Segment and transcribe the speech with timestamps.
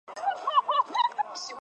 [0.07, 0.13] 母
[1.23, 1.49] 仲氏。